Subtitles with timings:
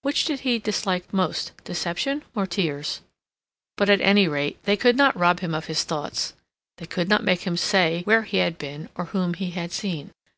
[0.00, 3.02] Which did he dislike most—deception or tears?
[3.76, 6.32] But, at any rate, they could not rob him of his thoughts;
[6.78, 10.12] they could not make him say where he had been or whom he had seen.